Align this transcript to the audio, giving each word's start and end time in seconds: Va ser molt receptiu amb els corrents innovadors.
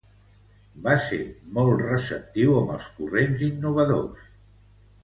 Va 0.87 0.95
ser 1.09 1.19
molt 1.59 1.75
receptiu 1.83 2.57
amb 2.63 2.75
els 2.79 2.89
corrents 2.97 3.47
innovadors. 3.51 4.31